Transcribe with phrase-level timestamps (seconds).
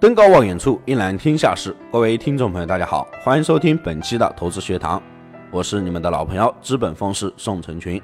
[0.00, 1.74] 登高望远处，一览天下事。
[1.90, 5.02] 各位听众朋友，大家好，欢迎收听本期的投资学堂，
[5.50, 8.00] 我是你们的老朋友资本风师宋成群。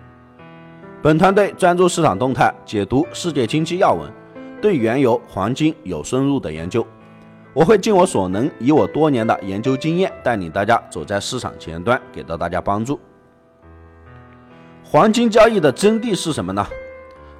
[1.00, 4.10] 本团队专注市场动态，解读世界经济要闻，
[4.60, 6.84] 对原油、黄金有深入的研究。
[7.52, 12.98] 我会尽我所能，以我多年的研究经验，带领大家走在市场前端，给到大家帮助。
[14.82, 16.66] 黄金交易的真谛是什么呢？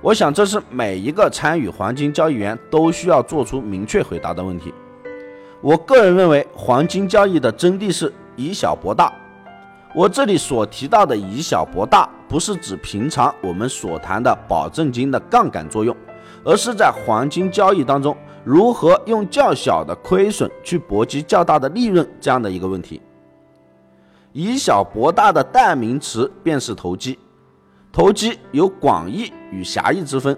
[0.05, 4.71] 我想，这是每一个参与黄金交易员都需要做出明确回答的问题。
[5.63, 9.11] 我个人认为，黄金交易的真谛是以小博大。
[9.95, 15.97] 我这里所提到的以小博大，不是指平常我们所谈的保证金的杠杆作用，
[16.45, 23.01] 而是在黄金交易当中，如何用较小的亏损去搏击较大的利润这样的一个问题。
[24.35, 27.19] 以小博大的代名词便是投机。
[27.95, 30.37] 投机有广义与狭义之分，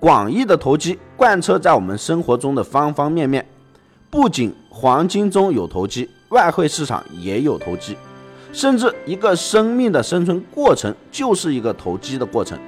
[0.00, 3.46] 广义的投机贯彻在我们生活中的方方面面，
[4.08, 7.94] 不仅黄金中有投机，外汇市场也有投机，
[8.50, 12.58] 甚至一个生命的生存过程就是一个投机的过程。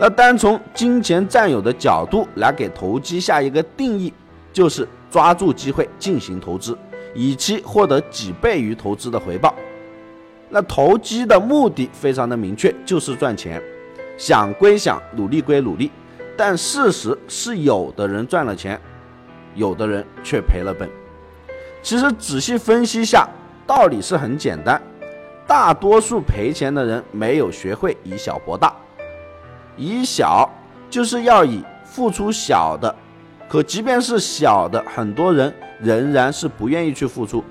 [0.00, 4.10] 那单从金钱占有的角度来给投机下一个定义，
[4.50, 6.74] 就是抓住机会进行投资，
[7.14, 9.54] 以期获得几倍于投资的回报。
[10.48, 13.62] 那投机的目的非常的明确，就是赚钱。
[14.16, 15.90] 想归想，努力归努力，
[16.36, 18.80] 但事实是，有的人赚了钱，
[19.54, 20.88] 有的人却赔了本。
[21.82, 23.28] 其实仔细分析下，
[23.66, 24.80] 道理是很简单：
[25.46, 28.72] 大多数赔钱的人没有学会以小博大。
[29.76, 30.48] 以小
[30.88, 32.94] 就是要以付出小的，
[33.48, 37.42] 可即便是小的，很多人仍然是不愿意去付出，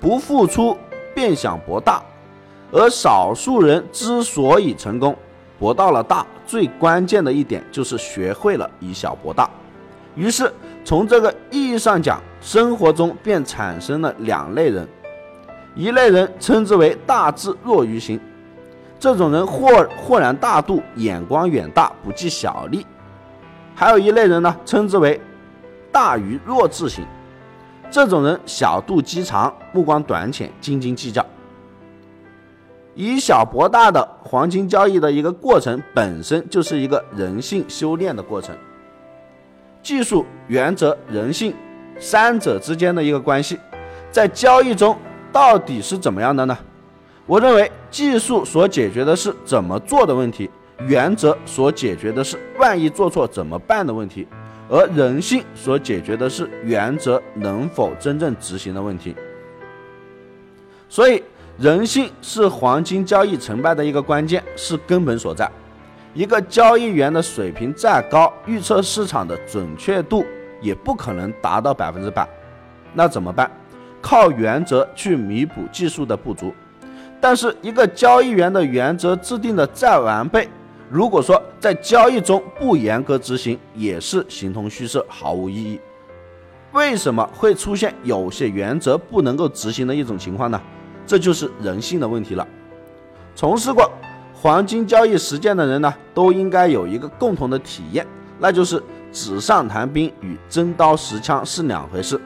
[0.00, 0.74] 不付出
[1.14, 2.02] 便想博大。
[2.72, 5.14] 而少数人之所以成功，
[5.58, 9.48] 博到了大，最关键的一点就是学会了以小博大。
[10.14, 10.50] 于是，
[10.82, 14.88] 从这个意义上讲，生活中便产生了两类人：
[15.74, 18.18] 一类人称之为大智若愚型，
[18.98, 22.80] 这种人豁豁然大度，眼光远大，不计小利；
[23.74, 25.20] 还有一类人呢，称之为
[25.90, 27.04] 大愚弱智型，
[27.90, 31.24] 这种人小肚鸡肠，目光短浅，斤斤计较。
[32.94, 38.54] 以小博大的黄金交易的一个过程，本身就是一个人性修炼的过程。
[39.82, 41.54] 技术、原则、人性
[41.98, 43.58] 三者之间的一个关系，
[44.10, 44.96] 在交易中
[45.32, 46.56] 到底是怎么样的呢？
[47.24, 50.50] 我认为，技术所解决的是怎么做的问题，
[50.86, 54.28] 原则所解决的是万一做错怎么办的问题，
[54.68, 59.16] 而人性所解决的是原则能否真正执行的问题。
[60.90, 61.22] 所以。
[61.62, 65.48] 人性是黄金交易成败的一个关键，是根本所在。
[66.12, 70.26] 一个交易员的水平再高，预测市场的准确度
[70.60, 72.28] 也不可能达到百分之百。
[72.92, 73.48] 那怎么办？
[74.00, 76.52] 靠原则去弥补技术的不足。
[77.20, 80.48] 但是，一个交易员的原则制定的再完备，
[80.90, 85.78] 如果说在交易中不严格执行，也是形同虚设，毫无意义。
[86.72, 90.60] 为什么会出现有些原则不能够执行的一种情况呢？
[91.06, 92.46] 这就是人性的问题了。
[93.34, 93.90] 从事过
[94.34, 98.06] 黄金交易实践的人呢，都应该有一个共同的体验，
[98.38, 98.82] 那就是
[99.12, 102.20] 纸上谈兵与真刀实枪是两回事。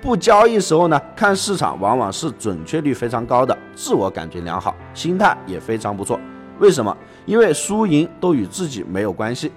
[0.00, 6.18] 不交易时候呢，看市场往往是准确率非常高的，自我感觉良好，心态也非常不错。
[6.58, 6.96] 为什么？
[7.26, 9.52] 因为输赢都与自己没有关系。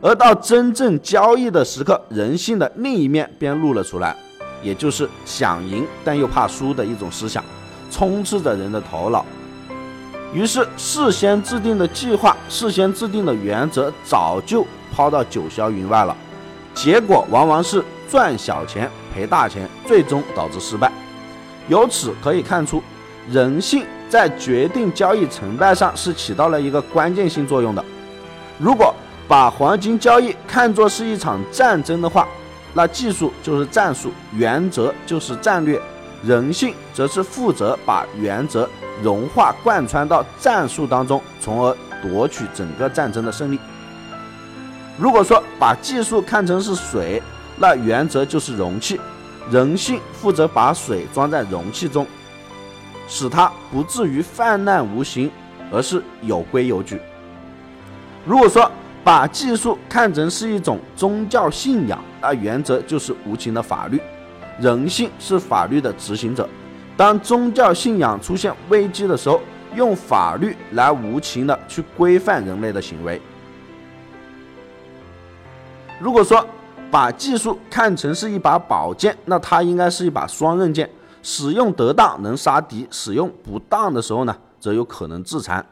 [0.00, 4.16] 而到真正交易的时刻，人性的另一面便露了出来。
[4.62, 7.44] 也就是想赢但又怕输的一种思想，
[7.90, 9.24] 充斥着人的头脑。
[10.32, 16.14] 于是，事先制定的计划、事先制定的原则早就抛到九霄云外了。
[16.74, 20.90] 结果往往是赚小钱赔大钱，最终导致失败。
[21.68, 22.82] 由此可以看出，
[23.30, 27.82] 人性在决定交易成败上是起到了一个关键性作用的。
[28.58, 28.94] 如果
[29.26, 32.28] 把黄金交易看作是一场战争的话，
[32.76, 35.80] 那技术就是战术，原则就是战略，
[36.22, 38.68] 人性则是负责把原则
[39.02, 43.58] 融化贯穿到战术当中，从而夺取整个战争的胜利。
[44.98, 47.22] 如果说把技术看成是水，
[47.56, 49.00] 那原则就是容器，
[49.50, 52.06] 人性负责把水装在容器中，
[53.08, 55.30] 使它不至于泛滥无形，
[55.72, 57.00] 而是有规有矩。
[58.26, 58.70] 如果说，
[59.06, 64.02] 把技术看成是一种宗教信仰，那原则就是无情的法律，
[64.58, 66.48] 人性是法律的执行者。
[66.96, 69.40] 当宗教信仰出现危机的时候，
[69.76, 73.22] 用法律来无情的去规范人类的行为。
[76.00, 76.44] 如果说
[76.90, 80.90] 把技术看成是一把宝剑，那它应该是一把双刃剑，
[81.22, 85.64] 使用得当能杀敌，使用不当的时候呢，则有可能自残。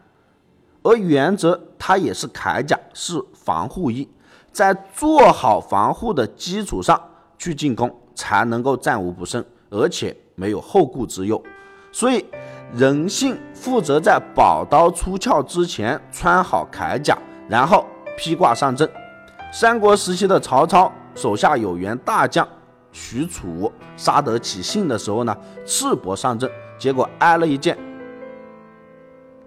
[0.85, 4.09] 而原则它也是铠甲，是防护衣，
[4.53, 7.01] 在做好防护的基础上
[7.39, 11.43] 去进攻，才能够战无不胜，而且没有后顾之忧。
[11.91, 12.25] 所以，
[12.75, 17.17] 人性负责在宝刀出鞘之前穿好铠甲，
[17.49, 18.89] 然后披挂上阵。
[19.51, 22.47] 三国时期的曹操手下有员大将
[22.93, 25.35] 许褚，杀得起兴的时候呢，
[25.65, 27.79] 赤膊上阵，结果挨了一箭。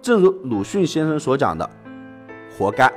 [0.08, 1.68] 正如鲁迅先生所讲的，
[2.56, 2.90] 活该。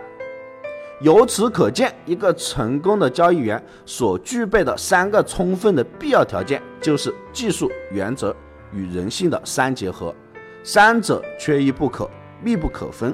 [1.02, 8.34] 由此可见，一个成功的交易员所具备的三个充分的必要条件，就是技术、原则
[8.72, 10.16] 与人性的三结合，
[10.64, 12.10] 三者缺一不可，
[12.42, 13.14] 密不可分。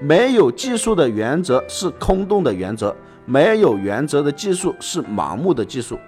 [0.00, 2.94] 没有技术的原则是空洞的原则，
[3.24, 5.98] 没有原则的技术是盲目的技术。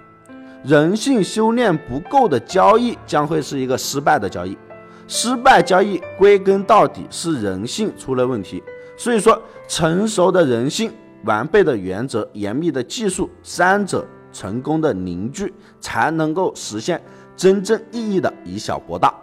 [0.63, 4.57] 人性修炼不够的交易，将会是一个失败的交易。
[5.07, 8.63] 失败交易归根到底是人性出了问题，
[8.97, 10.91] 所以说成熟的人性、
[11.25, 17.01] 完备的原则、严密的技术三者成功的凝聚，才能够实现
[17.37, 19.15] 真正意义的以小博大。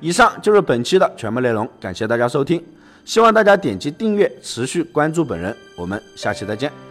[0.00, 2.62] 以上就是本期的全部内容，感谢大家收听，
[3.04, 6.85] 希望大家点击订阅，持续关注本人，我们下期再见。